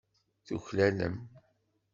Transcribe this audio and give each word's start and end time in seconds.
Tuklalem. 0.45 1.15